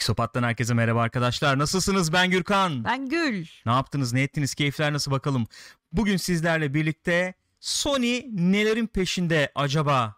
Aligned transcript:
Pixopat'tan 0.00 0.42
herkese 0.42 0.74
merhaba 0.74 1.02
arkadaşlar. 1.02 1.58
Nasılsınız? 1.58 2.12
Ben 2.12 2.30
Gürkan. 2.30 2.84
Ben 2.84 3.08
Gül. 3.08 3.46
Ne 3.66 3.72
yaptınız? 3.72 4.12
Ne 4.12 4.22
ettiniz? 4.22 4.54
Keyifler 4.54 4.92
nasıl 4.92 5.10
bakalım? 5.10 5.46
Bugün 5.92 6.16
sizlerle 6.16 6.74
birlikte 6.74 7.34
Sony 7.60 8.22
nelerin 8.30 8.86
peşinde 8.86 9.52
acaba? 9.54 10.14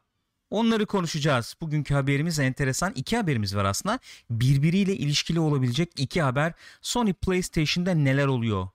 Onları 0.51 0.87
konuşacağız. 0.87 1.55
Bugünkü 1.61 1.95
haberimiz 1.95 2.39
enteresan. 2.39 2.93
İki 2.95 3.17
haberimiz 3.17 3.57
var 3.57 3.65
aslında. 3.65 3.99
Birbiriyle 4.31 4.97
ilişkili 4.97 5.41
olabilecek 5.41 5.93
iki 5.97 6.23
haber. 6.23 6.53
Sony 6.81 7.13
PlayStation'da 7.13 7.95
neler 7.95 8.27
oluyor? 8.27 8.69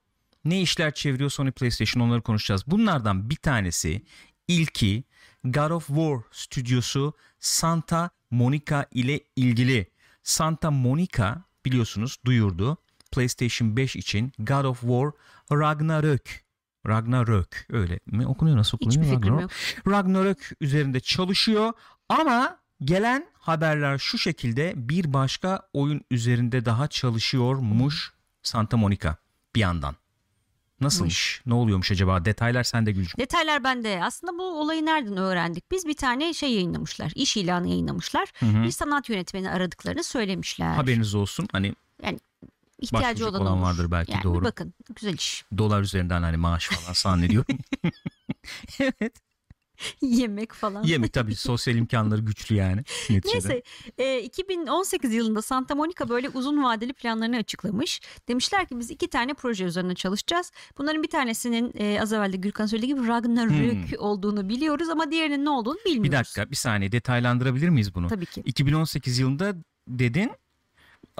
Ne 0.45 0.61
işler 0.61 0.93
çeviriyor 0.93 1.29
Sony 1.29 1.51
PlayStation 1.51 2.03
onları 2.03 2.21
konuşacağız. 2.21 2.63
Bunlardan 2.67 3.29
bir 3.29 3.35
tanesi 3.35 4.01
ilki 4.47 5.03
God 5.43 5.71
of 5.71 5.87
War 5.87 6.19
stüdyosu 6.31 7.13
Santa 7.39 8.09
Monica 8.31 8.85
ile 8.91 9.19
ilgili. 9.35 9.96
Santa 10.27 10.71
Monica 10.71 11.43
biliyorsunuz 11.65 12.17
duyurdu 12.25 12.77
PlayStation 13.11 13.77
5 13.77 13.95
için 13.95 14.31
God 14.39 14.63
of 14.63 14.81
War 14.81 15.11
Ragnarök 15.51 16.45
Ragnarök 16.87 17.65
öyle 17.69 17.99
mi 18.05 18.27
okunuyor 18.27 18.57
nasıl 18.57 18.77
okunuyor? 18.77 19.03
Hiçbir 19.03 19.15
Ragnarök. 19.15 19.41
yok. 19.41 19.51
Ragnarök 19.87 20.51
üzerinde 20.61 20.99
çalışıyor 20.99 21.73
ama 22.09 22.57
gelen 22.81 23.27
haberler 23.33 23.97
şu 23.97 24.17
şekilde 24.17 24.73
bir 24.75 25.13
başka 25.13 25.61
oyun 25.73 26.01
üzerinde 26.11 26.65
daha 26.65 26.87
çalışıyormuş 26.87 28.13
Santa 28.43 28.77
Monica 28.77 29.15
bir 29.55 29.59
yandan. 29.59 29.95
Nasılmış? 30.81 31.41
Ne 31.45 31.53
oluyormuş 31.53 31.91
acaba? 31.91 32.25
Detaylar 32.25 32.63
sende 32.63 32.91
Gülcüm. 32.91 33.17
Detaylar 33.19 33.63
bende. 33.63 34.03
Aslında 34.03 34.37
bu 34.37 34.61
olayı 34.61 34.85
nereden 34.85 35.17
öğrendik? 35.17 35.71
Biz 35.71 35.85
bir 35.85 35.95
tane 35.95 36.33
şey 36.33 36.53
yayınlamışlar. 36.53 37.11
iş 37.15 37.37
ilanı 37.37 37.67
yayınlamışlar. 37.67 38.29
Hı 38.39 38.45
hı. 38.45 38.63
Bir 38.63 38.71
sanat 38.71 39.09
yönetmeni 39.09 39.49
aradıklarını 39.49 40.03
söylemişler. 40.03 40.75
Haberiniz 40.75 41.15
olsun. 41.15 41.47
Hani 41.51 41.75
İhtiyacı 42.79 43.05
başvuracak 43.05 43.41
olan, 43.41 43.41
olan 43.41 43.57
olur. 43.57 43.67
vardır 43.67 43.91
belki, 43.91 44.11
yani 44.11 44.23
doğru. 44.23 44.45
Bakın 44.45 44.73
güzel 44.95 45.13
iş. 45.13 45.45
dolar 45.57 45.81
üzerinden 45.81 46.21
hani 46.23 46.37
maaş 46.37 46.67
falan 46.67 46.93
zannediyorum. 46.93 47.57
evet. 48.79 49.26
Yemek 50.01 50.53
falan. 50.53 50.83
Yemek 50.83 51.13
tabii 51.13 51.35
sosyal 51.35 51.75
imkanları 51.75 52.21
güçlü 52.21 52.55
yani. 52.55 52.83
Neticede. 53.09 53.33
Neyse 53.33 53.63
e, 53.97 54.21
2018 54.21 55.13
yılında 55.13 55.41
Santa 55.41 55.75
Monica 55.75 56.09
böyle 56.09 56.29
uzun 56.29 56.63
vadeli 56.63 56.93
planlarını 56.93 57.37
açıklamış. 57.37 58.01
Demişler 58.27 58.67
ki 58.67 58.79
biz 58.79 58.91
iki 58.91 59.07
tane 59.07 59.33
proje 59.33 59.65
üzerine 59.65 59.95
çalışacağız. 59.95 60.51
Bunların 60.77 61.03
bir 61.03 61.09
tanesinin 61.09 61.73
e, 61.75 62.01
az 62.01 62.13
evvel 62.13 62.33
de 62.33 62.37
Gürkan 62.37 62.65
söylediği 62.65 62.95
gibi 62.95 63.07
Ragnarök 63.07 64.01
olduğunu 64.01 64.49
biliyoruz 64.49 64.89
ama 64.89 65.11
diğerinin 65.11 65.45
ne 65.45 65.49
olduğunu 65.49 65.77
bilmiyoruz. 65.85 65.97
Hmm. 65.97 66.03
Bir 66.03 66.11
dakika 66.11 66.51
bir 66.51 66.55
saniye 66.55 66.91
detaylandırabilir 66.91 67.69
miyiz 67.69 67.95
bunu? 67.95 68.07
Tabii 68.07 68.25
ki. 68.25 68.41
2018 68.45 69.19
yılında 69.19 69.55
dedin 69.87 70.31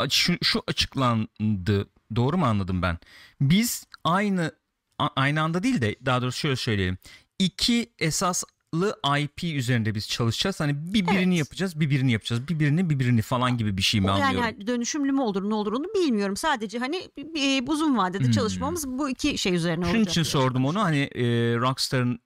şu, 0.09 0.33
şu 0.43 0.63
açıklandı 0.67 1.89
doğru 2.15 2.37
mu 2.37 2.45
anladım 2.45 2.81
ben? 2.81 2.97
Biz 3.41 3.85
aynı 4.03 4.51
aynı 4.99 5.41
anda 5.41 5.63
değil 5.63 5.81
de 5.81 5.95
daha 6.05 6.21
doğrusu 6.21 6.39
şöyle 6.39 6.55
söyleyelim. 6.55 6.97
İki 7.39 7.93
esaslı 7.99 8.99
IP 9.19 9.43
üzerinde 9.43 9.95
biz 9.95 10.09
çalışacağız. 10.09 10.59
Hani 10.59 10.93
bir 10.93 11.07
birini 11.07 11.17
Evet. 11.27 11.37
yapacağız, 11.37 11.79
bir 11.79 11.89
birini 11.89 12.11
yapacağız. 12.11 12.47
Bir 12.47 12.59
birini, 12.59 12.89
bir 12.89 12.99
birini 12.99 13.21
falan 13.21 13.57
gibi 13.57 13.77
bir 13.77 13.81
şey 13.81 14.01
mi 14.01 14.07
O 14.07 14.13
anlıyorum? 14.13 14.39
yani 14.41 14.67
dönüşümlü 14.67 15.11
mü 15.11 15.21
olur 15.21 15.49
ne 15.49 15.53
olur 15.53 15.73
onu 15.73 15.85
bilmiyorum. 15.95 16.37
Sadece 16.37 16.79
hani 16.79 17.01
bir 17.17 17.67
uzun 17.67 17.97
vadede 17.97 18.23
Hmm. 18.23 18.31
çalışmamız 18.31 18.87
bu 18.87 19.09
iki 19.09 19.37
şey 19.37 19.55
üzerine 19.55 19.79
olacak. 19.79 19.91
Şunun 19.95 20.03
için 20.05 20.23
diye 20.23 20.31
sordum 20.31 20.65
onu 20.65 20.83
hani 20.83 20.97
e, 20.99 21.23
Rockstar'ın 21.57 22.19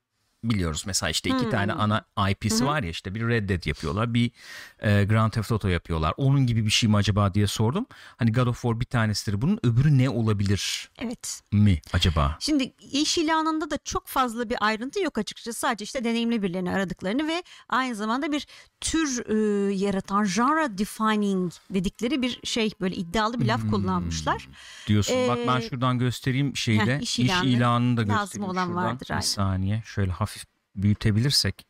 biliyoruz 0.43 0.83
mesela 0.87 1.09
işte 1.09 1.29
iki 1.29 1.43
Hmm. 1.43 1.49
tane 1.49 1.73
ana 1.73 2.05
IP'si 2.31 2.63
hı. 2.63 2.67
var 2.67 2.83
ya 2.83 2.89
işte 2.89 3.15
bir 3.15 3.27
Red 3.27 3.49
Dead 3.49 3.65
yapıyorlar 3.65 4.13
bir 4.13 4.31
e, 4.79 5.03
Grand 5.05 5.31
Theft 5.31 5.51
Auto 5.51 5.67
yapıyorlar. 5.67 6.13
Onun 6.17 6.45
gibi 6.47 6.65
bir 6.65 6.71
şey 6.71 6.89
mi 6.89 6.95
acaba 6.97 7.33
diye 7.33 7.47
sordum. 7.47 7.85
Hani 8.17 8.31
God 8.31 8.47
of 8.47 8.61
War 8.61 8.79
bir 8.79 8.85
tanesidir 8.85 9.41
bunun 9.41 9.59
öbürü 9.63 9.97
ne 9.97 10.09
olabilir 10.09 10.89
Evet. 10.99 11.41
mi 11.51 11.81
acaba? 11.93 12.37
Şimdi 12.39 12.73
iş 12.91 13.17
ilanında 13.17 13.71
da 13.71 13.77
çok 13.85 14.07
fazla 14.07 14.49
bir 14.49 14.57
ayrıntı 14.61 14.99
yok 14.99 15.17
açıkçası. 15.17 15.59
Sadece 15.59 15.83
işte 15.83 16.03
deneyimli 16.03 16.41
birilerini 16.43 16.71
aradıklarını 16.71 17.27
ve 17.27 17.43
aynı 17.69 17.95
zamanda 17.95 18.31
bir 18.31 18.47
tür 18.81 19.25
e, 19.29 19.73
yaratan 19.73 20.23
genre 20.25 20.77
defining 20.77 21.51
dedikleri 21.69 22.21
bir 22.21 22.39
şey 22.43 22.71
böyle 22.81 22.95
iddialı 22.95 23.39
bir 23.41 23.45
laf 23.45 23.61
Hmm. 23.63 23.69
kullanmışlar. 23.71 24.47
Diyorsun 24.87 25.15
bak 25.27 25.37
ben 25.47 25.57
Ee, 25.57 25.61
şuradan 25.69 25.99
göstereyim 25.99 26.55
şeyde 26.57 26.97
heh, 26.97 27.01
iş, 27.01 27.19
iş 27.19 27.25
ilanı. 27.29 27.45
ilanını 27.47 27.97
da 27.97 28.01
Lazım 28.01 28.19
göstereyim 28.19 28.49
olan 28.51 28.65
şuradan. 28.67 28.83
vardır, 28.85 29.05
Bir 29.09 29.11
aynen. 29.13 29.21
saniye 29.21 29.81
şöyle 29.85 30.11
hafif 30.11 30.30
büyütebilirsek 30.75 31.65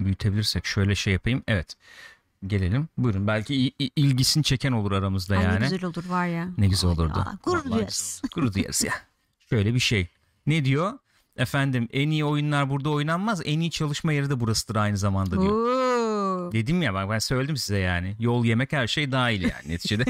büyütebilirsek 0.00 0.66
şöyle 0.66 0.94
şey 0.94 1.12
yapayım 1.12 1.42
evet 1.48 1.74
gelelim 2.46 2.88
buyurun 2.98 3.26
belki 3.26 3.54
ilgisini 3.96 4.44
çeken 4.44 4.72
olur 4.72 4.92
aramızda 4.92 5.36
Ay 5.36 5.44
yani. 5.44 5.54
ne 5.60 5.64
güzel 5.64 5.84
olur 5.84 6.06
var 6.08 6.26
ya. 6.26 6.48
Ne 6.58 6.66
güzel 6.68 6.90
olurdu. 6.90 7.18
aa, 7.18 7.38
Gurur 7.42 7.64
duyarız. 7.64 8.22
Gurur 8.34 8.52
duyarız 8.54 8.84
ya. 8.84 8.92
Şöyle 9.50 9.74
bir 9.74 9.80
şey. 9.80 10.08
Ne 10.46 10.64
diyor? 10.64 10.92
Efendim 11.36 11.88
en 11.92 12.10
iyi 12.10 12.24
oyunlar 12.24 12.70
burada 12.70 12.90
oynanmaz. 12.90 13.40
En 13.44 13.60
iyi 13.60 13.70
çalışma 13.70 14.12
yeri 14.12 14.30
de 14.30 14.40
burasıdır 14.40 14.76
aynı 14.76 14.96
zamanda 14.96 15.40
diyor. 15.40 15.52
Oo. 15.52 16.52
Dedim 16.52 16.82
ya 16.82 16.94
bak 16.94 17.10
ben 17.10 17.18
söyledim 17.18 17.56
size 17.56 17.78
yani. 17.78 18.16
Yol 18.18 18.44
yemek 18.44 18.72
her 18.72 18.86
şey 18.86 19.12
dahil 19.12 19.42
yani 19.42 19.68
neticede. 19.68 20.04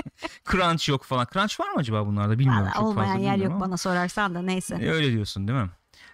Crunch 0.50 0.88
yok 0.88 1.04
falan. 1.04 1.26
Crunch 1.32 1.60
var 1.60 1.70
mı 1.70 1.74
acaba 1.78 2.06
bunlarda 2.06 2.38
bilmiyorum. 2.38 2.62
Vallahi 2.62 2.74
çok 2.74 2.82
olmayan 2.82 3.12
fazla 3.12 3.24
yer 3.26 3.36
yok 3.36 3.52
ama. 3.52 3.60
bana 3.60 3.76
sorarsan 3.76 4.34
da 4.34 4.42
neyse. 4.42 4.74
E, 4.80 4.90
Öyle 4.90 5.12
diyorsun 5.12 5.48
değil 5.48 5.58
mi? 5.58 5.70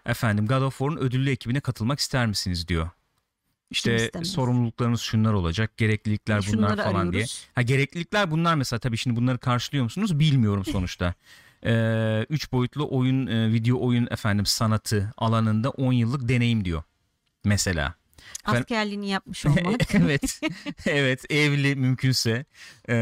Efendim 0.07 0.47
God 0.47 0.63
of 0.63 0.79
War'un 0.79 0.97
ödüllü 0.97 1.31
ekibine 1.31 1.61
katılmak 1.61 1.99
ister 1.99 2.27
misiniz 2.27 2.69
diyor. 2.69 2.91
İşte 3.71 4.11
sorumluluklarınız 4.25 5.01
şunlar 5.01 5.33
olacak, 5.33 5.77
gereklilikler 5.77 6.37
bunlar 6.37 6.43
Şunları 6.53 6.77
falan 6.77 6.93
diye. 6.93 7.01
arıyoruz. 7.11 7.47
Ha 7.55 7.63
gereklilikler 7.63 8.31
bunlar 8.31 8.55
mesela 8.55 8.81
tabii 8.81 8.97
şimdi 8.97 9.17
bunları 9.17 9.39
karşılıyor 9.39 9.85
musunuz 9.85 10.19
bilmiyorum 10.19 10.65
sonuçta. 10.65 11.15
Ee, 11.67 12.27
üç 12.31 12.53
boyutlu 12.53 12.89
oyun, 12.91 13.27
e, 13.27 13.53
video 13.53 13.87
oyun 13.87 14.09
efendim 14.11 14.47
sanatı 14.47 15.13
alanında 15.17 15.71
10 15.71 15.93
yıllık 15.93 16.29
deneyim 16.29 16.65
diyor 16.65 16.83
mesela. 17.45 17.95
Askerliğini 18.45 19.09
yapmış 19.09 19.47
olmak. 19.47 19.95
evet, 19.95 20.41
evet 20.87 21.25
evli 21.31 21.77
mümkünse 21.77 22.45
Ee, 22.89 22.95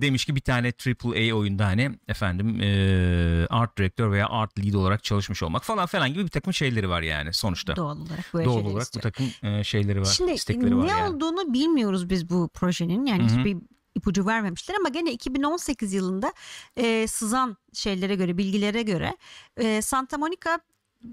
demiş 0.00 0.24
ki 0.24 0.36
bir 0.36 0.40
tane 0.40 0.72
AAA 0.86 1.34
oyunda 1.36 1.66
hani 1.66 1.90
efendim 2.08 2.60
e, 2.60 3.46
art 3.50 3.78
direktör 3.78 4.10
veya 4.12 4.28
art 4.28 4.58
lead 4.58 4.74
olarak 4.74 5.04
çalışmış 5.04 5.42
olmak 5.42 5.64
falan 5.64 5.86
falan 5.86 6.12
gibi 6.12 6.24
bir 6.24 6.28
takım 6.28 6.52
şeyleri 6.54 6.88
var 6.88 7.02
yani 7.02 7.32
sonuçta. 7.32 7.76
Doğal 7.76 7.96
olarak 7.98 8.34
böyle 8.34 8.44
Doğal 8.44 8.54
olarak 8.56 8.74
bu 8.76 8.78
istiyor. 8.80 9.02
takım 9.02 9.26
e, 9.42 9.64
şeyleri 9.64 10.00
var, 10.00 10.04
Şimdi 10.04 10.32
istekleri 10.32 10.76
var 10.76 10.86
ne 10.86 10.90
yani. 10.90 11.14
olduğunu 11.14 11.52
bilmiyoruz 11.52 12.10
biz 12.10 12.28
bu 12.30 12.48
projenin 12.54 13.06
yani 13.06 13.22
Hı 13.22 13.26
hı. 13.26 13.38
hiçbir 13.38 13.56
ipucu 13.94 14.26
vermemişler 14.26 14.76
ama 14.80 14.88
gene 14.88 15.12
2018 15.12 15.92
yılında 15.92 16.32
e, 16.76 17.06
sızan 17.06 17.56
şeylere 17.72 18.14
göre 18.14 18.38
bilgilere 18.38 18.82
göre 18.82 19.16
e, 19.56 19.82
Santa 19.82 20.18
Monica 20.18 20.58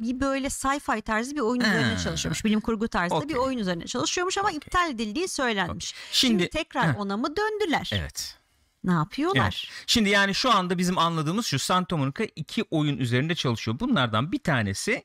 bir 0.02 0.20
böyle 0.20 0.48
sci-fi 0.48 1.02
tarzı 1.02 1.36
bir 1.36 1.40
oyun 1.42 1.62
üzerine 1.62 1.94
Ha. 1.94 1.98
çalışıyormuş. 1.98 2.46
Bilim 2.46 2.60
kurgu 2.62 2.88
tarzında 2.88 3.18
Okey. 3.20 3.30
bir 3.30 3.36
oyun 3.36 3.58
üzerine 3.58 3.86
çalışıyormuş 3.86 4.38
ama 4.38 4.52
iptal 4.52 4.92
edildiği 4.92 5.28
söylenmiş. 5.28 5.94
Şimdi, 6.12 6.34
Şimdi, 6.44 6.50
tekrar 6.50 6.94
Heh. 6.94 7.00
ona 7.00 7.18
mı 7.18 7.36
döndüler? 7.36 7.90
evet. 7.94 8.38
Ne 8.84 8.92
yapıyorlar? 8.92 9.70
Şimdi 9.88 10.10
yani 10.10 10.36
şu 10.36 10.52
anda 10.52 10.78
bizim 10.78 10.98
anladığımız 10.98 11.46
şu 11.46 11.60
Santa 11.60 11.98
Monica 11.98 12.26
iki 12.36 12.64
oyun 12.72 12.98
üzerinde 12.98 13.36
çalışıyor. 13.36 13.80
Bunlardan 13.80 14.32
bir 14.32 14.40
tanesi 14.40 15.04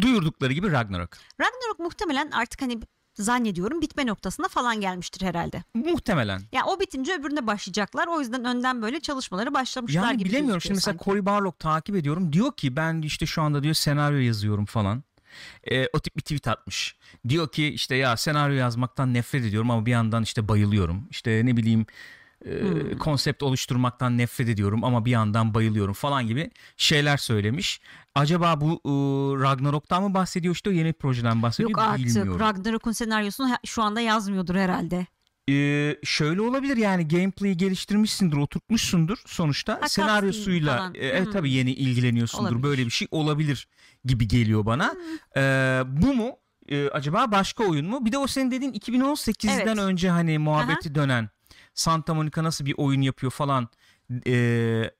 duyurdukları 0.00 0.52
gibi 0.52 0.72
Ragnarok. 0.72 1.10
Ragnarok 1.40 1.78
muhtemelen 1.78 2.30
artık 2.30 2.62
hani 2.62 2.80
zannediyorum 3.14 3.80
bitme 3.80 4.06
noktasına 4.06 4.48
falan 4.48 4.80
gelmiştir 4.80 5.26
herhalde. 5.26 5.62
Muhtemelen. 5.74 6.42
Ya 6.52 6.64
o 6.66 6.80
bitince 6.80 7.14
öbürüne 7.14 7.46
başlayacaklar. 7.46 8.06
O 8.06 8.20
yüzden 8.20 8.44
önden 8.44 8.82
böyle 8.82 9.00
çalışmaları 9.00 9.54
başlamışlar 9.54 10.02
Yani 10.02 10.16
gibi 10.18 10.28
bilemiyorum 10.28 10.46
gözüküyor 10.46 10.60
şimdi 10.60 10.74
mesela 10.74 10.92
sanki. 10.92 11.04
Cory 11.04 11.26
Barlog 11.26 11.58
takip 11.58 11.96
ediyorum. 11.96 12.32
Diyor 12.32 12.52
ki 12.52 12.76
ben 12.76 13.02
işte 13.02 13.26
şu 13.26 13.42
anda 13.42 13.62
diyor 13.62 13.74
senaryo 13.74 14.18
yazıyorum 14.18 14.64
falan. 14.64 15.02
Ee, 15.70 15.86
o 15.92 16.00
tip 16.00 16.16
bir 16.16 16.22
tweet 16.22 16.48
atmış. 16.48 16.96
Diyor 17.28 17.52
ki 17.52 17.66
işte 17.66 17.96
ya 17.96 18.16
senaryo 18.16 18.56
yazmaktan 18.56 19.14
nefret 19.14 19.44
ediyorum 19.44 19.70
ama 19.70 19.86
bir 19.86 19.90
yandan 19.90 20.22
işte 20.22 20.48
bayılıyorum. 20.48 21.06
İşte 21.10 21.42
ne 21.44 21.56
bileyim 21.56 21.86
e, 22.44 22.60
Hmm. 22.60 22.98
konsept 22.98 23.42
oluşturmaktan 23.42 24.18
nefret 24.18 24.48
ediyorum 24.48 24.84
ama 24.84 25.04
bir 25.04 25.10
yandan 25.10 25.54
bayılıyorum 25.54 25.94
falan 25.94 26.26
gibi 26.26 26.50
şeyler 26.76 27.16
söylemiş. 27.16 27.80
Acaba 28.14 28.60
bu 28.60 28.72
e, 28.84 28.90
Ragnarok'tan 29.42 30.02
mı 30.02 30.14
bahsediyor 30.14 30.54
işte 30.54 30.70
yeni 30.72 30.92
projeden 30.92 31.42
bahsediyor 31.42 31.70
Yok 31.70 31.78
artık 31.78 32.06
bilmiyorum. 32.06 32.40
Ragnarok'un 32.40 32.92
senaryosunu 32.92 33.48
şu 33.66 33.82
anda 33.82 34.00
yazmıyordur 34.00 34.54
herhalde. 34.54 35.06
Ee, 35.50 35.96
şöyle 36.04 36.40
olabilir 36.40 36.76
yani 36.76 37.08
gameplay'i 37.08 37.56
geliştirmişsindir, 37.56 38.36
oturtmuşsundur 38.36 39.18
sonuçta. 39.26 39.78
Ha, 39.82 39.88
Senaryosuyla 39.88 40.76
falan. 40.78 40.94
e, 40.94 40.98
evet 41.06 41.26
Hmm. 41.26 41.32
tabii 41.32 41.50
yeni 41.52 41.72
ilgileniyorsundur. 41.72 42.44
Olabilir. 42.44 42.62
Böyle 42.62 42.86
bir 42.86 42.90
şey 42.90 43.08
olabilir 43.10 43.68
gibi 44.04 44.28
geliyor 44.28 44.66
bana. 44.66 44.94
Ee, 45.36 45.82
bu 45.86 46.14
mu? 46.14 46.30
Ee, 46.68 46.88
acaba 46.88 47.32
başka 47.32 47.64
oyun 47.64 47.86
mu? 47.86 48.04
Bir 48.04 48.12
de 48.12 48.18
o 48.18 48.26
senin 48.26 48.50
dediğin 48.50 48.72
2018'den 48.72 49.58
Evet. 49.76 49.78
önce 49.78 50.10
hani 50.10 50.38
muhabbeti 50.38 50.94
dönen 50.94 51.28
Santa 51.74 52.14
Monica 52.14 52.44
nasıl 52.44 52.64
bir 52.66 52.74
oyun 52.76 53.00
yapıyor 53.02 53.32
falan 53.32 53.68
ee, 54.26 54.90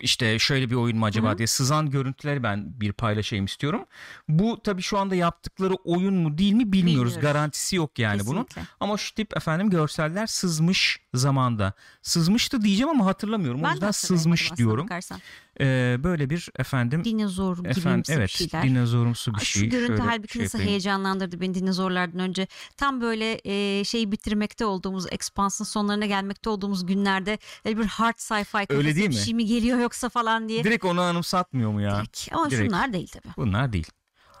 işte 0.00 0.38
şöyle 0.38 0.70
bir 0.70 0.74
oyun 0.74 0.98
mu 0.98 1.06
acaba 1.06 1.28
Hı 1.28 1.32
hı. 1.32 1.38
diye 1.38 1.46
sızan 1.46 1.90
görüntüleri 1.90 2.42
ben 2.42 2.80
bir 2.80 2.92
paylaşayım 2.92 3.44
istiyorum. 3.44 3.84
Bu 4.28 4.60
tabii 4.64 4.82
şu 4.82 4.98
anda 4.98 5.14
yaptıkları 5.14 5.74
oyun 5.74 6.14
mu 6.14 6.38
değil 6.38 6.52
mi 6.52 6.72
bilmiyoruz. 6.72 6.82
Bilmiyoruz. 6.82 7.18
Garantisi 7.20 7.76
yok 7.76 7.98
yani 7.98 8.26
bunun. 8.26 8.44
Kesinlikle. 8.44 8.74
Ama 8.80 8.96
şu 8.96 9.14
tip 9.14 9.36
efendim 9.36 9.70
görseller 9.70 10.26
sızmış 10.26 11.00
zamanda. 11.14 11.72
Sızmıştı 12.02 12.62
diyeceğim 12.62 12.88
ama 12.88 13.06
hatırlamıyorum. 13.06 13.60
o 13.60 13.64
Ben 13.64 13.70
de 13.70 13.74
yüzden 13.74 13.90
sızmış 13.90 14.56
diyorum. 14.56 14.84
bakarsan. 14.84 15.20
Ee, 15.60 15.96
böyle 16.04 16.30
bir 16.30 16.48
efendim 16.58 17.04
Dinozor 17.04 17.64
efendim 17.64 18.02
gibi 18.02 18.12
evet 18.16 18.28
bir 18.28 18.34
şeyler. 18.34 18.62
dinozorumsu 18.62 19.34
bir 19.34 19.38
Ay, 19.38 19.44
şey. 19.44 19.62
Şu 19.62 19.68
görüntü 19.70 19.86
Şöyle 19.86 20.02
halbuki 20.02 20.32
şey 20.32 20.42
nasıl 20.42 20.58
yapayım. 20.58 20.70
heyecanlandırdı 20.70 21.40
beni 21.40 21.54
dinozorlardan 21.54 22.20
önce. 22.20 22.46
Tam 22.76 23.00
böyle 23.00 23.40
e, 23.44 23.84
şeyi 23.84 24.12
bitirmekte 24.12 24.64
olduğumuz, 24.64 25.06
Expanse'ın 25.12 25.66
sonlarına 25.66 26.06
gelmekte 26.06 26.50
olduğumuz 26.50 26.86
günlerde 26.86 27.38
böyle 27.64 27.78
bir 27.78 27.84
hard 27.84 28.14
sci-fi 28.18 28.66
kafası 28.66 28.84
değil 28.84 28.96
bir 28.96 29.06
mi? 29.08 29.14
şey 29.14 29.34
mi 29.34 29.46
geliyor 29.46 29.78
yoksa 29.78 30.08
falan 30.08 30.48
diye. 30.48 30.64
Direkt 30.64 30.84
onu 30.84 31.00
anımsatmıyor 31.00 31.70
mu 31.70 31.80
ya? 31.82 31.96
Direkt. 31.96 32.28
Ama 32.32 32.50
direkt. 32.50 32.64
şunlar 32.72 32.92
değil 32.92 33.08
tabii. 33.08 33.32
Bunlar 33.36 33.72
değil. 33.72 33.88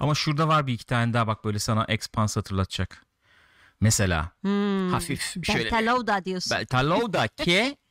Ama 0.00 0.14
şurada 0.14 0.48
var 0.48 0.66
bir 0.66 0.72
iki 0.72 0.86
tane 0.86 1.12
daha 1.12 1.26
bak 1.26 1.44
böyle 1.44 1.58
sana 1.58 1.84
Expanse 1.88 2.40
hatırlatacak. 2.40 3.06
Mesela 3.80 4.30
Hmm. 4.42 4.90
hafif 4.90 5.36
şöyle 5.44 5.64
Beltalouda 5.64 6.24
diyorsun. 6.24 6.56
Beltalou'daki 6.58 7.76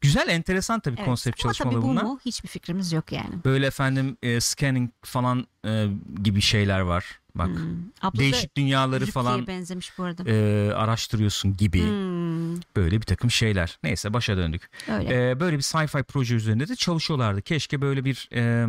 güzel 0.00 0.28
enteresan 0.28 0.80
tabii 0.80 0.96
Evet. 0.98 1.06
konsept 1.06 1.44
Ama 1.44 1.52
tabii 1.52 1.58
çalışmaları 1.58 1.82
bu 1.82 1.88
bunlar. 1.90 2.02
mu 2.02 2.18
hiçbir 2.24 2.48
fikrimiz 2.48 2.92
yok 2.92 3.12
yani. 3.12 3.44
Böyle 3.44 3.66
efendim 3.66 4.16
e, 4.22 4.40
scanning 4.40 4.90
falan 5.04 5.46
e, 5.66 5.86
gibi 6.22 6.40
şeyler 6.40 6.80
var. 6.80 7.20
Bak 7.34 7.48
Hmm. 7.48 8.12
Değişik 8.18 8.56
dünyaları 8.56 9.06
falan 9.06 9.46
benzemiş 9.46 9.98
bu 9.98 10.02
arada. 10.04 10.30
e, 10.30 10.72
araştırıyorsun 10.74 11.56
gibi 11.56 11.82
Hmm, 11.82 12.56
böyle 12.76 12.96
bir 13.00 13.06
takım 13.06 13.30
şeyler. 13.30 13.78
Neyse 13.82 14.12
başa 14.12 14.36
döndük. 14.36 14.70
öyle. 14.88 15.30
E, 15.30 15.40
böyle 15.40 15.56
bir 15.56 15.62
sci-fi 15.62 16.02
proje 16.02 16.34
üzerinde 16.34 16.68
de 16.68 16.76
çalışıyorlardı. 16.76 17.42
Keşke 17.42 17.80
böyle 17.80 18.04
bir 18.04 18.28
e, 18.32 18.66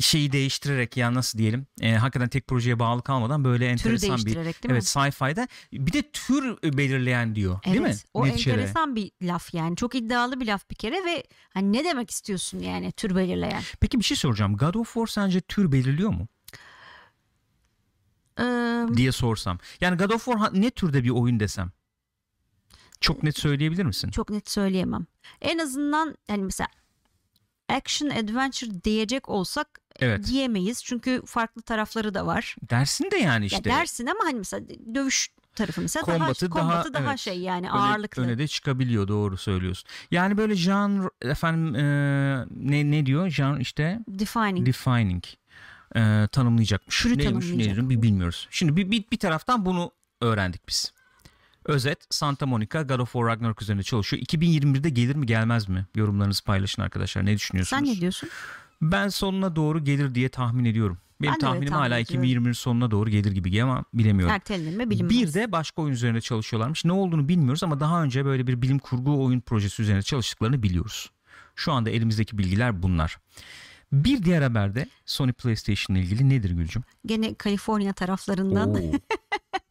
şeyi 0.00 0.32
değiştirerek 0.32 0.96
ya 0.96 1.14
nasıl 1.14 1.38
diyelim 1.38 1.66
e, 1.80 1.92
hakikaten 1.92 2.28
tek 2.28 2.46
projeye 2.46 2.78
bağlı 2.78 3.02
kalmadan 3.02 3.44
böyle 3.44 3.76
Türü 3.76 3.92
enteresan 3.92 4.18
bir 4.26 4.34
değil 4.34 4.46
evet 4.46 4.56
mi? 4.68 4.78
sci-fi'de 4.78 5.48
bir 5.72 5.92
de 5.92 6.02
tür 6.02 6.56
belirleyen 6.62 7.34
diyor 7.34 7.64
değil 7.64 7.80
mi? 7.80 7.86
Evet, 7.88 8.04
o 8.14 8.26
Neticede. 8.26 8.54
enteresan 8.54 8.96
bir 8.96 9.10
laf 9.22 9.54
yani. 9.54 9.76
Çok 9.76 9.94
iddialı 9.94 10.40
bir 10.40 10.46
laf 10.46 10.70
bir 10.70 10.74
kere 10.74 11.04
ve 11.04 11.24
hani 11.50 11.72
ne 11.72 11.84
demek 11.84 12.10
istiyorsun 12.10 12.58
yani 12.58 12.92
tür 12.92 13.16
belirleyen? 13.16 13.62
Peki 13.80 13.98
bir 13.98 14.04
şey 14.04 14.16
soracağım. 14.16 14.56
God 14.56 14.74
of 14.74 14.86
War 14.94 15.06
sence 15.06 15.40
tür 15.40 15.72
belirliyor 15.72 16.10
mu 16.10 16.28
Ee, 18.40 18.86
diye 18.96 19.12
sorsam. 19.12 19.58
Yani 19.80 19.96
God 19.96 20.10
of 20.10 20.24
War 20.24 20.50
ne 20.52 20.70
türde 20.70 21.04
bir 21.04 21.10
oyun 21.10 21.40
desem? 21.40 21.70
Çok 23.00 23.22
net 23.22 23.38
söyleyebilir 23.38 23.84
misin? 23.84 24.10
çok 24.10 24.30
net 24.30 24.50
söyleyemem. 24.50 25.06
En 25.40 25.58
azından 25.58 26.16
yani 26.28 26.42
mesela 26.44 26.68
action 27.68 28.10
adventure 28.10 28.84
diyecek 28.84 29.28
olsak 29.28 29.68
Evet. 30.00 30.26
diyemeyiz. 30.26 30.84
Çünkü 30.84 31.22
farklı 31.26 31.62
tarafları 31.62 32.14
da 32.14 32.26
var. 32.26 32.56
Dersin 32.70 33.10
de 33.10 33.16
yani 33.16 33.44
Ya 33.44 33.46
işte. 33.46 33.64
dersin 33.64 34.06
ama 34.06 34.20
hani 34.24 34.38
mesela 34.38 34.66
dövüş 34.94 35.28
tarafı 35.54 35.80
mesela 35.80 36.04
Kombatı 36.04 36.50
daha, 36.50 36.54
daha- 36.60 36.68
kombatı 36.68 36.94
daha 36.94 37.10
evet. 37.10 37.18
şey 37.18 37.38
yani 37.40 37.70
öne, 37.70 37.78
ağırlıklı. 37.78 38.22
öne 38.22 38.38
de 38.38 38.46
çıkabiliyor 38.48 39.08
doğru 39.08 39.36
söylüyorsun. 39.36 39.88
Yani 40.10 40.36
böyle 40.36 40.54
genre 40.56 41.08
efendim 41.22 41.74
e, 41.76 41.82
ne 42.50 42.90
ne 42.90 43.06
diyor? 43.06 43.28
Genre 43.30 43.60
işte 43.60 44.00
Defining. 44.08 44.66
defining. 44.66 45.24
E, 45.96 46.28
tanımlayacakmış. 46.32 47.04
Neymiş 47.06 47.24
tanımlayacak. 47.24 47.56
nedir 47.76 47.90
bir 47.90 48.02
bilmiyoruz. 48.02 48.48
Şimdi 48.50 48.76
bir, 48.76 48.90
bir, 48.90 49.04
bir 49.12 49.18
taraftan 49.18 49.64
bunu 49.66 49.90
öğrendik 50.20 50.68
biz. 50.68 50.92
Özet 51.68 51.98
Santa 52.10 52.46
Monica 52.46 52.82
God 52.82 52.98
of 52.98 53.12
War 53.12 53.26
Ragnarok 53.26 53.62
üzerinde 53.62 53.82
çalışıyor. 53.82 54.22
2021'de 54.22 54.90
gelir 54.90 55.16
mi 55.16 55.26
gelmez 55.26 55.68
mi? 55.68 55.86
Yorumlarınızı 55.94 56.44
paylaşın 56.44 56.82
arkadaşlar. 56.82 57.26
Ne 57.26 57.34
düşünüyorsunuz? 57.36 57.86
Sen 57.86 57.96
ne 57.96 58.00
diyorsun? 58.00 58.28
Ben 58.82 59.08
sonuna 59.08 59.56
doğru 59.56 59.84
gelir 59.84 60.14
diye 60.14 60.28
tahmin 60.28 60.64
ediyorum. 60.64 60.98
Benim 61.22 61.32
Ben 61.32 61.38
tahminim 61.38 61.68
tahmin 61.68 61.80
hala 61.80 61.98
ediyorum. 61.98 62.24
2021 62.24 62.54
sonuna 62.54 62.90
doğru 62.90 63.10
gelir 63.10 63.32
gibi 63.32 63.62
ama 63.62 63.84
bilemiyorum. 63.94 64.34
Ertelenir 64.34 64.76
mi 64.76 64.90
bilinmez. 64.90 65.10
Bir 65.10 65.34
de 65.34 65.52
başka 65.52 65.82
oyun 65.82 65.92
üzerinde 65.92 66.20
çalışıyorlarmış. 66.20 66.84
Ne 66.84 66.92
olduğunu 66.92 67.28
bilmiyoruz 67.28 67.62
ama 67.62 67.80
daha 67.80 68.02
önce 68.02 68.24
böyle 68.24 68.46
bir 68.46 68.62
bilim 68.62 68.78
kurgu 68.78 69.24
oyun 69.24 69.40
projesi 69.40 69.82
üzerinde 69.82 70.02
çalıştıklarını 70.02 70.62
biliyoruz. 70.62 71.10
Şu 71.56 71.72
anda 71.72 71.90
elimizdeki 71.90 72.38
bilgiler 72.38 72.82
bunlar. 72.82 73.18
Bir 73.92 74.22
diğer 74.22 74.42
haberde 74.42 74.86
Sony 75.06 75.32
PlayStation 75.32 75.96
ile 75.96 76.04
ilgili 76.04 76.28
nedir 76.28 76.50
Gülcüm? 76.50 76.82
Gene 77.06 77.34
Kaliforniya 77.34 77.92
taraflarından. 77.92 78.82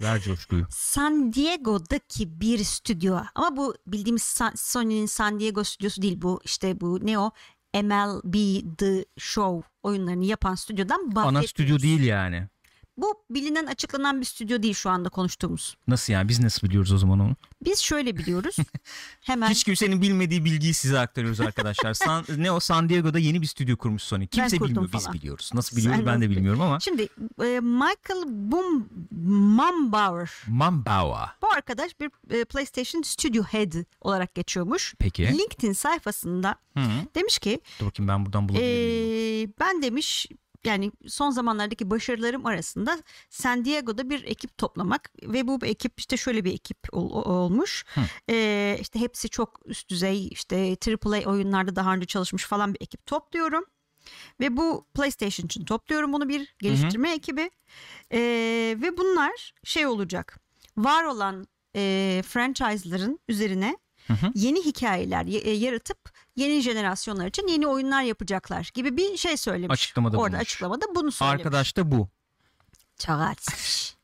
Ver 0.02 0.22
coşkuyu. 0.22 0.66
San 0.70 1.34
Diego'daki 1.34 2.42
bir 2.42 2.64
stüdyo 2.64 3.18
ama 3.36 3.58
bu 3.58 3.76
bildiğimiz 3.88 4.24
San- 4.24 4.54
Sony'nin 4.56 5.06
San 5.06 5.40
Diego 5.40 5.64
stüdyosu 5.64 6.02
değil 6.02 6.22
bu 6.22 6.40
işte 6.44 6.82
bu 6.82 7.06
ne 7.06 7.20
o 7.20 7.32
MLB 7.74 8.34
The 8.78 9.06
Show 9.18 9.68
oyunlarını 9.84 10.26
yapan 10.26 10.56
stüdyodan 10.56 11.00
Ana 11.06 11.16
bahsediyoruz. 11.16 11.50
stüdyo 11.50 11.80
değil 11.80 12.04
yani. 12.04 12.48
Bu 12.98 13.24
bilinen 13.30 13.66
açıklanan 13.66 14.22
bir 14.22 14.26
stüdyo 14.26 14.64
değil 14.64 14.74
şu 14.74 14.90
anda 14.90 15.10
konuştuğumuz. 15.10 15.78
Nasıl 15.88 16.14
yani? 16.14 16.30
Biz 16.30 16.40
nasıl 16.40 16.68
biliyoruz 16.68 16.92
o 16.94 16.98
zaman 16.98 17.20
onu? 17.20 17.36
Biz 17.66 17.80
şöyle 17.80 18.18
biliyoruz. 18.18 18.56
Hemen 19.22 19.50
Hiç 19.50 19.64
kimsenin 19.64 20.02
bilmediği 20.02 20.46
bilgiyi 20.46 20.74
size 20.74 21.00
aktarıyoruz 21.00 21.42
arkadaşlar. 21.42 21.94
San, 21.94 22.26
ne 22.38 22.52
o 22.52 22.60
San 22.60 22.90
Diego'da 22.90 23.20
yeni 23.20 23.42
bir 23.42 23.48
stüdyo 23.48 23.78
kurmuş 23.78 24.04
Sony. 24.04 24.28
Kimse 24.28 24.60
bilmiyor. 24.62 24.90
Biz 24.94 25.04
falan. 25.04 25.14
biliyoruz. 25.14 25.52
Nasıl 25.54 25.78
biliyoruz 25.78 25.98
Sen 26.00 26.06
ben 26.06 26.22
de 26.22 26.30
bilmiyorum 26.30 26.62
ama. 26.62 26.80
şimdi 26.80 27.02
e, 27.44 27.60
Michael 27.60 28.24
Boom 28.28 28.90
Mumbauer 29.12 30.32
Mambawa. 30.48 31.32
bu 31.42 31.48
arkadaş 31.52 31.92
bir 32.00 32.12
e, 32.42 32.46
PlayStation 32.46 33.02
Studio 33.02 33.44
Head 33.44 33.74
olarak 34.02 34.36
geçiyormuş. 34.36 34.96
Peki. 35.00 35.24
LinkedIn 35.38 35.74
sayfasında 35.74 36.56
Hı. 36.78 36.82
demiş 37.16 37.40
ki 37.40 37.62
Dur 37.80 37.86
bakayım 37.86 38.08
ben 38.08 38.26
buradan 38.26 38.50
bulabilir 38.50 38.68
miyim? 38.68 39.50
Ee, 39.50 39.54
ben 39.60 39.82
demiş 39.82 40.28
yani 40.66 40.92
son 41.08 41.30
zamanlardaki 41.30 41.90
başarılarım 41.90 42.46
arasında 42.46 43.00
San 43.30 43.66
Diego'da 43.66 44.10
bir 44.10 44.24
ekip 44.24 44.58
toplamak 44.58 45.12
ve 45.24 45.48
bu 45.48 45.66
ekip 45.66 45.94
işte 46.00 46.18
şöyle 46.18 46.46
bir 46.46 46.54
ekip 46.54 46.78
ol- 46.92 47.12
ol- 47.12 47.26
olmuş. 47.26 47.86
Hı. 47.96 48.02
Ee, 48.30 48.78
işte 48.82 49.00
hepsi 49.00 49.30
çok 49.30 49.60
üst 49.66 49.90
düzey 49.90 50.28
işte 50.28 50.78
AAA 51.04 51.30
oyunlarda 51.32 51.76
daha 51.76 51.94
önce 51.94 52.06
çalışmış 52.06 52.46
falan 52.46 52.74
bir 52.74 52.82
ekip 52.82 53.06
topluyorum. 53.06 53.64
Ve 54.40 54.58
bu 54.58 54.86
PlayStation 54.94 55.46
için 55.46 55.66
topluyorum 55.66 56.14
bunu 56.14 56.30
bir 56.30 56.56
geliştirme 56.60 57.14
ekibi. 57.14 57.52
Ee, 58.12 58.20
ve 58.82 58.98
bunlar 58.98 59.54
şey 59.64 59.86
olacak. 59.86 60.40
Var 60.78 61.04
olan 61.04 61.48
e, 61.76 62.24
franchise'ların 62.28 63.20
üzerine 63.28 63.78
Hı 64.08 64.14
hı. 64.14 64.32
yeni 64.36 64.66
hikayeler 64.66 65.26
e, 65.26 65.52
yaratıp 65.52 66.17
yeni 66.38 66.62
jenerasyonlar 66.62 67.28
için 67.28 67.48
yeni 67.48 67.68
oyunlar 67.68 68.02
yapacaklar 68.02 68.72
gibi 68.74 68.98
bir 68.98 69.18
şey 69.18 69.38
söylemiş. 69.38 69.74
Açıklamada 69.74 70.18
Orada 70.18 70.28
bulunmuş. 70.28 70.42
açıklamada 70.42 70.86
bunu 70.96 71.12
söylemiş. 71.12 71.40
Arkadaş 71.46 71.78
da 71.78 71.92
bu. 71.92 72.10
Çağatmış. 72.98 73.96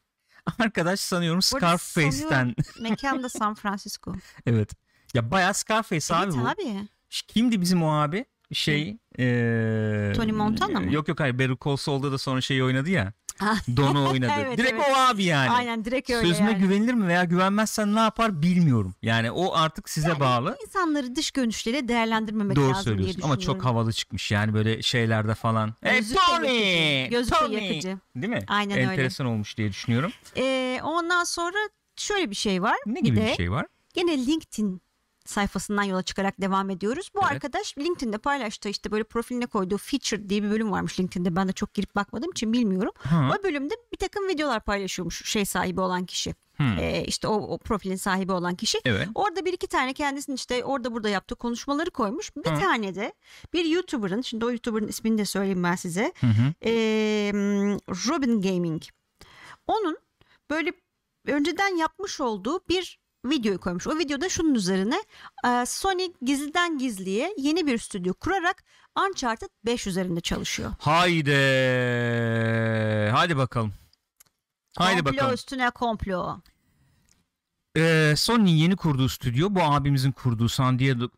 Arkadaş 0.60 1.00
sanıyorum 1.00 1.42
Scarface'ten. 1.42 2.56
Mekan 2.80 3.24
da 3.24 3.30
San 3.30 3.56
Francisco. 3.56 4.14
evet. 4.46 4.72
Ya 5.14 5.32
bayağı 5.32 5.54
Scarface 5.54 6.16
abi 6.16 6.24
evet 6.26 6.36
bu. 6.44 6.48
abi. 6.48 6.88
Kimdi 7.28 7.62
bizim 7.62 7.84
o 7.84 7.92
abi? 7.92 8.26
Şey. 8.54 8.98
eee, 9.18 10.14
Tony 10.16 10.32
Montana 10.32 10.80
mı? 10.80 10.94
Yok 10.94 11.08
yok 11.08 11.20
hayır. 11.20 11.40
Better 11.40 11.56
Call 11.66 11.76
Saul'da 11.76 12.12
da 12.12 12.18
sonra 12.18 12.42
şeyi 12.42 12.64
oynadı 12.64 12.90
ya. 12.90 13.14
Don'u 13.78 14.10
oynadı. 14.10 14.32
Evet, 14.40 14.58
Direkt 14.58 14.74
evet. 14.74 14.86
o 14.92 15.00
abi 15.00 15.24
yani. 15.24 15.50
Aynen 15.50 15.86
direkt 15.86 16.10
öyle 16.10 16.28
Sözüme 16.28 16.52
yani. 16.52 16.62
güvenilir 16.62 16.94
mi 16.94 17.08
veya 17.08 17.24
güvenmezsen 17.24 17.96
ne 17.96 18.00
yapar 18.00 18.42
bilmiyorum. 18.42 18.96
Yani 19.02 19.32
o 19.32 19.54
artık 19.56 19.90
size 19.90 20.20
bağlı. 20.20 20.58
İnsanları 20.66 21.16
dış 21.16 21.32
görünüşleriyle 21.32 21.88
değerlendirmemek 21.88 22.56
Doğru 22.56 22.70
lazım 22.70 22.86
diye 22.86 22.96
söylüyorsun 22.96 23.22
ama 23.22 23.40
çok 23.40 23.66
havalı 23.66 23.94
çıkmış 23.94 24.32
yani 24.32 24.54
böyle 24.54 24.82
şeylerde 24.82 25.36
falan. 25.36 25.74
Hey 25.82 25.98
Gözlük 26.00 26.20
Tony! 26.28 27.10
gözlük 27.10 27.36
Tony! 27.40 27.54
yakıcı. 27.54 27.98
Değil 28.16 28.34
mi? 28.34 28.44
Aynen 28.48 28.78
öyle. 28.78 28.92
Enteresan 28.92 29.28
olmuş 29.28 29.58
diye 29.58 29.70
düşünüyorum. 29.70 30.12
Ee, 30.38 30.80
ondan 30.84 31.24
sonra 31.24 31.58
şöyle 31.96 32.30
bir 32.30 32.36
şey 32.36 32.62
var. 32.62 32.78
Ne 32.86 33.00
gibi 33.00 33.16
bir 33.16 33.22
bir, 33.22 33.28
de 33.28 33.36
şey 33.36 33.52
var? 33.52 33.66
Gene 33.94 34.26
LinkedIn 34.26 34.82
sayfasından 35.26 35.84
yola 35.84 36.04
çıkarak 36.04 36.42
devam 36.42 36.70
ediyoruz. 36.70 37.10
Bu 37.16 37.20
Evet. 37.20 37.32
arkadaş 37.32 37.78
LinkedIn'de 37.78 38.18
paylaştığı 38.18 38.70
işte 38.70 38.92
böyle 38.92 39.04
profiline 39.04 39.46
koyduğu 39.46 39.78
feature 39.78 40.30
diye 40.30 40.44
bir 40.44 40.52
bölüm 40.52 40.72
varmış 40.72 41.00
LinkedIn'de. 41.00 41.36
Ben 41.36 41.48
de 41.48 41.54
çok 41.54 41.74
girip 41.74 41.96
bakmadığım 41.96 42.32
için 42.32 42.54
bilmiyorum. 42.54 42.92
Ha. 42.98 43.32
O 43.40 43.44
bölümde 43.44 43.74
bir 43.92 43.98
takım 43.98 44.28
videolar 44.28 44.64
paylaşıyormuş 44.64 45.26
şey 45.26 45.46
sahibi 45.46 45.82
olan 45.82 46.06
kişi. 46.06 46.36
Hmm. 46.58 46.78
Ee, 46.80 47.04
işte 47.08 47.28
o, 47.28 47.36
o 47.36 47.58
profilin 47.58 47.96
sahibi 47.96 48.32
olan 48.32 48.56
kişi. 48.56 48.82
Evet. 48.86 49.08
Orada 49.16 49.46
bir 49.46 49.54
iki 49.54 49.68
tane 49.68 49.94
kendisinin 49.94 50.36
işte 50.36 50.64
orada 50.64 50.94
burada 50.94 51.10
yaptığı 51.10 51.36
konuşmaları 51.36 51.92
koymuş. 51.92 52.36
Bir 52.36 52.52
Hı. 52.52 52.60
tane 52.60 52.96
de 52.96 53.14
bir 53.54 53.66
YouTuber'ın 53.66 54.22
şimdi 54.22 54.46
o 54.46 54.50
YouTuber'ın 54.50 54.88
ismini 54.88 55.18
de 55.18 55.26
söyleyeyim 55.26 55.64
ben 55.64 55.76
size. 55.76 56.14
Hı 56.20 56.28
hı. 56.28 56.54
Ee, 56.66 57.32
Robin 57.90 58.42
Gaming. 58.42 58.84
Onun 59.68 59.98
böyle 60.50 60.74
önceden 61.28 61.78
yapmış 61.78 62.22
olduğu 62.22 62.60
bir 62.70 63.00
videoyu 63.26 63.60
koymuş. 63.60 63.88
O 63.88 63.98
videoda 63.98 64.30
şunun 64.30 64.56
üzerine 64.56 65.04
e, 65.46 65.66
Sony 65.66 66.12
gizliden 66.22 66.78
gizliye 66.78 67.34
yeni 67.38 67.68
bir 67.68 67.78
stüdyo 67.78 68.14
kurarak 68.14 68.64
Uncharted 69.10 69.50
5 69.66 69.88
üzerinde 69.88 70.22
çalışıyor. 70.22 70.72
Haydi. 70.80 71.32
Haydi 73.12 73.38
bakalım. 73.38 73.74
Haydi 74.78 74.98
komplo 75.04 75.14
bakalım. 75.18 75.34
üstüne 75.34 75.70
komplo. 75.70 76.38
e, 77.78 78.14
Sony'nin 78.18 78.52
yeni 78.52 78.76
kurduğu 78.76 79.10
stüdyo 79.10 79.48
bu 79.52 79.62
abimizin 79.62 80.12
kurduğu 80.12 80.50
San, 80.50 80.80
Diego, 80.80 81.10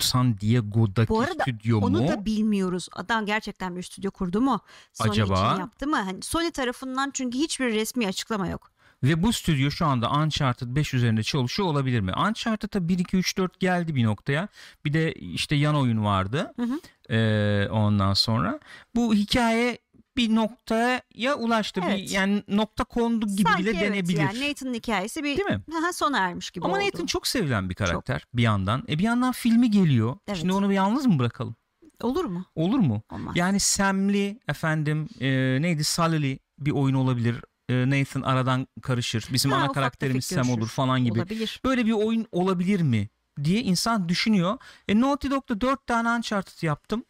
San 0.00 0.40
Diego'daki 0.40 1.08
Bu 1.08 1.20
arada 1.20 1.42
stüdyo 1.42 1.78
Onu 1.80 2.02
mu? 2.02 2.08
da 2.08 2.24
bilmiyoruz. 2.24 2.88
Adam 2.92 3.26
gerçekten 3.26 3.76
bir 3.76 3.82
stüdyo 3.82 4.10
kurdu 4.10 4.40
mu? 4.40 4.60
Sony 4.92 5.10
Acaba? 5.10 5.34
için 5.50 5.60
yaptı 5.60 5.86
mı? 5.86 5.96
Hani 5.96 6.22
Sony 6.22 6.50
tarafından 6.50 7.10
çünkü 7.14 7.38
hiçbir 7.38 7.72
resmi 7.74 8.06
açıklama 8.06 8.48
yok. 8.48 8.70
Ve 9.02 9.22
bu 9.22 9.32
stüdyo 9.32 9.70
şu 9.70 9.86
anda 9.86 10.10
Uncharted 10.10 10.66
5 10.76 10.94
üzerinde 10.94 11.22
çalışıyor 11.22 11.68
olabilir 11.68 12.00
mi? 12.00 12.12
Uncharted'a 12.28 12.88
1 12.88 12.98
2 12.98 13.16
3 13.16 13.38
4 13.38 13.60
geldi 13.60 13.94
bir 13.94 14.04
noktaya. 14.04 14.48
Bir 14.84 14.92
de 14.92 15.12
işte 15.12 15.54
yan 15.56 15.76
oyun 15.76 16.04
vardı. 16.04 16.52
Hı 16.56 16.62
hı. 16.62 16.80
Ee, 17.14 17.68
ondan 17.70 18.14
sonra 18.14 18.60
bu 18.94 19.14
hikaye 19.14 19.78
bir 20.16 20.34
noktaya 20.34 21.34
ulaştı. 21.38 21.82
Bir, 21.82 21.86
Evet. 21.86 22.12
yani 22.12 22.42
nokta 22.48 22.84
kondu 22.84 23.26
gibi 23.26 23.42
Sanki 23.48 23.62
bile 23.62 23.70
evet 23.70 23.80
denebilir. 23.80 24.18
yani 24.18 24.48
Nathan'ın 24.50 24.74
hikayesi 24.74 25.24
bir 25.24 25.36
Değil 25.36 25.48
mi? 25.48 25.62
Sona 25.94 26.18
ermiş 26.18 26.50
gibi 26.50 26.64
Ama 26.64 26.74
oldu. 26.76 26.84
Nathan 26.84 27.06
çok 27.06 27.26
sevilen 27.26 27.70
bir 27.70 27.74
karakter 27.74 28.26
bir 28.34 28.42
yandan. 28.42 28.84
E 28.88 28.98
bir 28.98 29.04
yandan 29.04 29.32
filmi 29.32 29.70
geliyor. 29.70 30.16
Evet. 30.28 30.38
Şimdi 30.38 30.52
onu 30.52 30.68
bir 30.68 30.74
yalnız 30.74 31.06
mı 31.06 31.18
bırakalım? 31.18 31.56
Olur 32.02 32.24
mu? 32.24 32.44
Olur 32.54 32.78
mu? 32.78 33.02
Olmaz. 33.12 33.36
Yani 33.36 33.60
Sam'li 33.60 34.40
efendim 34.48 35.08
e, 35.20 35.28
neydi 35.62 35.84
Sully'li 35.84 36.38
bir 36.58 36.70
oyun 36.70 36.94
olabilir. 36.94 37.36
E, 37.68 37.90
Nathan 37.90 38.22
aradan 38.22 38.68
karışır. 38.82 39.28
Bizim 39.32 39.50
Ha, 39.50 39.56
ana 39.56 39.72
karakterimiz 39.72 40.24
Sam 40.24 40.50
olur 40.50 40.68
falan 40.68 41.04
gibi. 41.04 41.18
Olabilir. 41.18 41.60
Böyle 41.64 41.86
bir 41.86 41.92
oyun 41.92 42.26
olabilir 42.32 42.80
mi 42.80 43.08
diye 43.44 43.60
insan 43.62 44.08
düşünüyor. 44.08 44.58
E, 44.88 45.00
Naughty 45.00 45.28
Dog'da 45.30 45.60
4 45.60 45.86
tane 45.86 46.08
Uncharted 46.08 46.62
yaptım. 46.62 47.04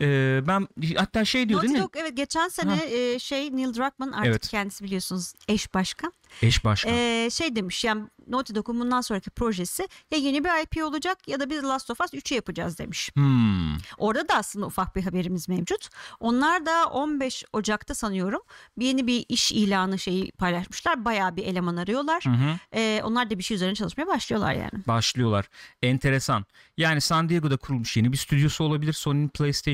E, 0.00 0.40
ben 0.46 0.68
hatta 0.96 1.24
şey 1.24 1.48
diyor 1.48 1.58
Naughty 1.58 1.68
değil 1.74 1.78
mi? 1.78 1.84
Dog 1.84 1.96
evet 1.96 2.16
geçen 2.16 2.48
sene 2.48 2.80
e, 2.90 3.18
şey 3.18 3.56
Neil 3.56 3.74
Druckmann 3.74 4.12
artık 4.12 4.30
Evet. 4.30 4.48
kendisi 4.48 4.84
biliyorsunuz 4.84 5.32
eş 5.48 5.74
başkan. 5.74 6.12
Eş 6.42 6.64
başkan. 6.64 6.92
E, 6.94 7.28
şey 7.32 7.56
demiş 7.56 7.84
yani 7.84 8.08
Naughty 8.28 8.54
Dog'un 8.54 8.80
bundan 8.80 9.00
sonraki 9.00 9.30
projesi 9.30 9.88
ya 10.10 10.18
yeni 10.18 10.44
bir 10.44 10.62
IP 10.62 10.84
olacak 10.84 11.28
ya 11.28 11.40
da 11.40 11.50
biz 11.50 11.64
Last 11.64 11.90
of 11.90 12.00
Us 12.00 12.14
3'ü 12.14 12.34
yapacağız 12.34 12.78
demiş. 12.78 13.10
Hmm. 13.14 13.76
Orada 13.98 14.28
da 14.28 14.34
aslında 14.34 14.66
ufak 14.66 14.96
bir 14.96 15.02
haberimiz 15.02 15.48
mevcut. 15.48 15.88
Onlar 16.20 16.66
da 16.66 16.86
15 16.86 17.44
Ocak'ta 17.52 17.94
sanıyorum 17.94 18.40
bir 18.78 18.86
yeni 18.86 19.06
bir 19.06 19.24
iş 19.28 19.52
ilanı 19.52 19.98
şeyi 19.98 20.32
paylaşmışlar. 20.32 21.04
Bayağı 21.04 21.36
bir 21.36 21.44
eleman 21.44 21.76
arıyorlar. 21.76 22.24
Hı 22.24 22.30
hı. 22.30 22.78
E, 22.78 23.00
onlar 23.04 23.30
da 23.30 23.38
bir 23.38 23.42
şey 23.42 23.54
üzerine 23.54 23.74
çalışmaya 23.74 24.06
başlıyorlar 24.06 24.52
yani. 24.52 24.86
Başlıyorlar. 24.86 25.48
Enteresan. 25.82 26.44
Yani 26.76 27.00
San 27.00 27.28
Diego'da 27.28 27.56
kurulmuş 27.56 27.96
yeni 27.96 28.12
bir 28.12 28.16
stüdyosu 28.16 28.64
olabilir 28.64 28.92
Sony'nin 28.92 29.28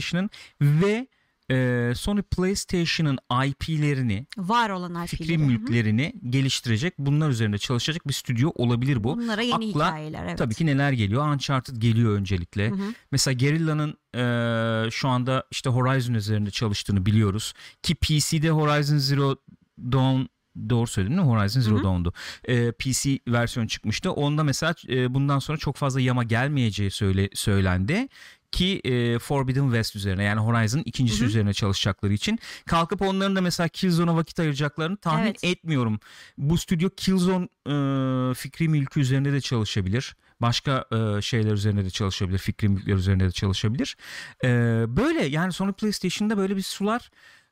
PlayStation'ın 0.09 0.31
ve 0.61 1.07
e, 1.51 1.93
Sony 1.95 2.23
PlayStation'ın 2.23 3.19
IP'lerini, 3.47 4.27
Var 4.37 4.71
olan 4.71 5.07
fikri 5.07 5.25
IP'leri. 5.25 5.39
Hı 5.39 5.43
hı. 5.43 5.47
mülklerini 5.47 6.15
geliştirecek, 6.31 6.95
bunlar 6.99 7.31
üzerinde 7.31 7.59
çalışacak 7.59 8.09
bir 8.09 8.13
stüdyo 8.13 8.51
olabilir 8.55 9.05
bu. 9.05 9.17
Bunlara 9.17 9.43
yeni 9.43 9.55
Akla 9.55 9.89
hikayeler 9.89 10.25
evet. 10.25 10.39
Tabii 10.39 10.55
ki 10.55 10.67
neler 10.67 10.93
geliyor? 10.93 11.29
Uncharted 11.29 11.77
geliyor 11.77 12.13
öncelikle. 12.13 12.71
Hı 12.71 12.75
hı. 12.75 12.95
Mesela 13.11 13.35
Guerrilla'nın 13.35 13.99
e, 14.15 14.91
şu 14.91 15.09
anda 15.09 15.45
işte 15.51 15.71
Horizon 15.71 16.15
üzerinde 16.15 16.51
çalıştığını 16.51 17.07
biliyoruz. 17.07 17.53
Ki 17.83 17.95
PC'de 17.95 18.51
Horizon 18.51 18.99
Zero 18.99 19.37
Dawn 19.79 20.23
doğru 20.71 20.87
söyledim 20.87 21.17
mi? 21.17 21.23
Horizon 21.23 21.61
Zero 21.61 21.75
Hı 21.75 21.79
hı. 21.79 21.85
Dawn'du. 21.85 22.13
E, 22.45 22.73
PC 22.73 23.19
versiyon 23.29 23.67
çıkmıştı. 23.67 24.13
Onda 24.13 24.45
mesela 24.45 24.75
e, 24.89 25.15
bundan 25.15 25.39
sonra 25.39 25.59
çok 25.59 25.77
fazla 25.77 26.01
yama 26.01 26.25
gelmeyeceği 26.25 26.91
söyle, 26.91 27.29
söylendi. 27.35 28.09
Ki 28.53 28.81
e, 28.85 29.19
Forbidden 29.19 29.65
West 29.65 29.97
üzerine 29.97 30.25
yani 30.25 30.41
Horizon 30.41 30.83
ikincisi 30.85 31.21
Hı 31.21 31.25
hı. 31.25 31.29
üzerine 31.29 31.53
çalışacakları 31.53 32.13
için. 32.13 32.39
Kalkıp 32.67 33.03
onların 33.03 33.37
da 33.37 33.41
mesela 33.41 33.69
Killzone'a 33.69 34.17
vakit 34.17 34.41
ayıracaklarını 34.41 34.97
tahmin 34.97 35.27
Evet. 35.27 35.45
etmiyorum. 35.45 36.01
Bu 36.39 36.59
stüdyo 36.59 36.91
Killzone 36.97 37.49
e, 37.67 38.35
fikri 38.35 38.69
mülkü 38.69 39.01
üzerinde 39.01 39.33
de 39.33 39.41
çalışabilir. 39.41 40.17
Başka 40.41 40.85
e, 40.93 41.23
şeyler 41.23 41.53
üzerinde 41.53 41.85
de 41.85 41.91
çalışabilir. 41.91 42.39
Fikri 42.39 42.69
mülkler 42.69 42.95
üzerinde 42.95 43.25
de 43.27 43.31
çalışabilir. 43.33 43.97
E, 44.45 44.49
böyle 44.89 45.25
yani 45.25 45.53
Sony 45.53 45.73
PlayStation'da 45.73 46.37
böyle 46.37 46.57
bir 46.57 46.63
sular 46.63 47.11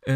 e, 0.09 0.15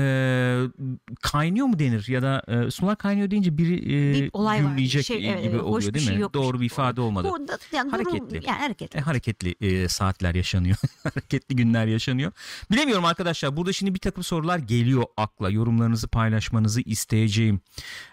kaynıyor 1.23 1.67
mu 1.67 1.79
denir 1.79 2.09
ya 2.09 2.23
da 2.23 2.43
e, 2.49 2.71
sular 2.71 2.97
kaynıyor 2.97 3.31
deyince 3.31 3.59
biri 3.59 3.75
e, 3.77 4.13
Bir 4.15 4.31
olay 4.33 4.65
var. 4.65 4.69
gümleyecek 4.69 5.07
Şey, 5.07 5.19
gibi 5.43 5.61
oluyor 5.61 5.95
değil 5.95 6.07
şey 6.07 6.15
mi? 6.17 6.23
yokmuş 6.23 6.43
Doğru 6.45 6.61
bir 6.61 6.67
ifade 6.67 7.01
olmadı. 7.01 7.29
Burada 7.31 7.59
yani 7.73 7.91
durum- 7.93 8.05
Hareketli. 8.05 8.49
yani 8.49 8.59
hareketli. 8.59 8.99
E, 8.99 9.01
hareketli 9.01 9.55
e, 9.61 9.89
saatler 9.89 10.35
yaşanıyor. 10.35 10.77
hareketli 11.03 11.57
günler 11.57 11.87
yaşanıyor. 11.87 12.33
Bilemiyorum 12.71 13.05
arkadaşlar. 13.05 13.57
Burada 13.57 13.73
şimdi 13.73 13.95
bir 13.95 13.99
takım 13.99 14.23
sorular 14.25 14.59
geliyor 14.59 15.05
akla. 15.17 15.51
Yorumlarınızı 15.51 16.09
paylaşmanızı 16.09 16.81
isteyeceğim. 16.81 17.61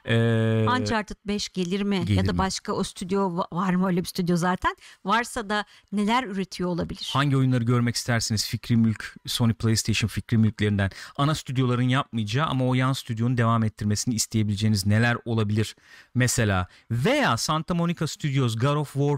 Ee, 0.05 0.65
Uncharted 0.79 1.17
5 1.27 1.49
gelir 1.49 1.81
mi? 1.81 2.05
Gelir 2.05 2.17
ya 2.17 2.27
da 2.27 2.31
mi? 2.31 2.37
başka 2.37 2.73
o 2.73 2.83
stüdyo 2.83 3.19
va- 3.37 3.55
var 3.55 3.73
mı 3.73 3.87
öyle 3.87 3.99
bir 4.01 4.05
stüdyo 4.05 4.35
zaten? 4.35 4.75
Varsa 5.05 5.49
da 5.49 5.65
neler 5.91 6.23
üretiyor 6.23 6.69
olabilir? 6.69 7.09
hangi 7.13 7.37
oyunları 7.37 7.63
görmek 7.63 7.95
istersiniz? 7.95 8.45
Fikri 8.47 8.77
Mülk, 8.77 9.15
Sony 9.25 9.53
PlayStation 9.53 10.07
Fikri 10.07 10.37
Mülklerinden. 10.37 10.89
Ana 11.17 11.35
stüdyoların 11.67 11.89
yapmayacağı 11.89 12.47
ama 12.47 12.65
o 12.65 12.73
yan 12.73 12.93
stüdyonun 12.93 13.37
devam 13.37 13.63
ettirmesini 13.63 14.15
isteyebileceğiniz 14.15 14.85
neler 14.85 15.17
olabilir? 15.25 15.75
Mesela 16.15 16.67
veya 16.91 17.37
Santa 17.37 17.73
Monica 17.73 18.07
Studios 18.07 18.55
God 18.55 18.75
of 18.75 18.93
War 18.93 19.17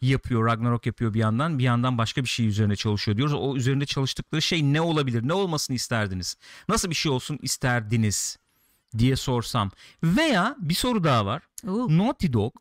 yapıyor, 0.00 0.46
Ragnarok 0.46 0.86
yapıyor 0.86 1.14
bir 1.14 1.18
yandan. 1.18 1.58
Bir 1.58 1.64
yandan 1.64 1.98
başka 1.98 2.22
bir 2.22 2.28
şey 2.28 2.46
üzerine 2.46 2.76
çalışıyor 2.76 3.16
diyoruz. 3.16 3.34
O 3.34 3.56
üzerinde 3.56 3.86
çalıştıkları 3.86 4.42
şey 4.42 4.62
ne 4.62 4.80
olabilir? 4.80 5.28
Ne 5.28 5.32
olmasını 5.32 5.76
isterdiniz? 5.76 6.36
Nasıl 6.68 6.90
bir 6.90 6.94
şey 6.94 7.12
olsun 7.12 7.38
isterdiniz? 7.42 8.38
diye 8.98 9.16
sorsam. 9.16 9.70
Veya 10.02 10.56
bir 10.58 10.74
soru 10.74 11.04
daha 11.04 11.26
var. 11.26 11.42
Oo, 11.68 11.86
Naughty 11.98 12.26
Dog 12.32 12.54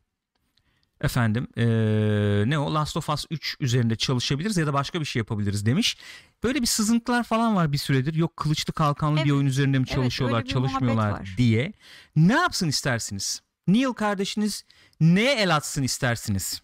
efendim 1.02 1.48
eee, 1.58 2.44
ne 2.48 2.60
o 2.60 2.74
Last 2.74 2.98
of 2.98 3.10
Us 3.10 3.26
3 3.32 3.58
üzerinde 3.60 3.96
çalışabiliriz 3.96 4.58
ya 4.58 4.68
da 4.68 4.74
başka 4.74 5.00
bir 5.00 5.06
şey 5.06 5.20
yapabiliriz 5.20 5.66
demiş. 5.66 5.98
Böyle 6.44 6.62
bir 6.62 6.68
sızıntılar 6.68 7.24
falan 7.24 7.56
var 7.56 7.72
bir 7.72 7.78
süredir. 7.78 8.14
Yok 8.14 8.38
kılıçlı 8.38 8.74
kalkanlı 8.74 9.16
bir 9.16 9.22
Evet, 9.22 9.32
oyun 9.32 9.46
üzerinde 9.46 9.80
mi 9.80 9.86
evet, 9.88 9.96
çalışıyorlar, 9.96 10.46
bir 10.46 10.56
muhabbet 10.56 10.72
çalışmıyorlar 10.72 11.34
diye. 11.38 11.74
Ne 12.16 12.34
yapsın 12.34 12.68
istersiniz? 12.68 13.42
Neil 13.68 13.94
kardeşiniz 13.94 14.64
neye 15.00 15.36
el 15.36 15.56
atsın 15.56 15.84
istersiniz? 15.84 16.62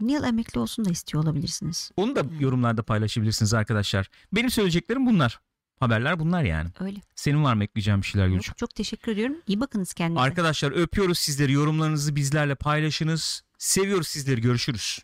Neil 0.00 0.22
emekli 0.22 0.60
olsun 0.60 0.84
da 0.84 0.90
istiyor 0.90 1.24
olabilirsiniz. 1.24 1.90
Onu 1.96 2.16
da 2.16 2.22
yorumlarda 2.40 2.82
paylaşabilirsiniz 2.82 3.54
arkadaşlar. 3.54 4.10
Benim 4.32 4.50
söyleyeceklerim 4.50 5.06
bunlar. 5.06 5.40
Haberler 5.80 6.18
bunlar 6.20 6.42
yani. 6.42 6.70
Öyle. 6.80 7.00
Senin 7.14 7.44
var 7.44 7.54
mı 7.54 7.64
ekleyeceğin 7.64 8.00
bir 8.02 8.06
şeyler 8.06 8.26
Gülçin? 8.28 8.40
Çok, 8.42 8.58
çok 8.58 8.74
teşekkür 8.74 9.12
ediyorum. 9.12 9.36
İyi 9.46 9.60
bakınız 9.60 9.92
kendinize. 9.92 10.20
Arkadaşlar 10.20 10.72
öpüyoruz 10.72 11.18
sizleri. 11.18 11.52
Yorumlarınızı 11.52 12.16
bizlerle 12.16 12.54
paylaşınız. 12.54 13.42
Seviyoruz 13.58 14.08
sizleri. 14.08 14.40
Görüşürüz. 14.40 14.98